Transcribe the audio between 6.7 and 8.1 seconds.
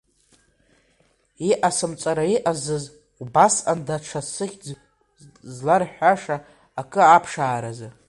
акы аԥшааразы…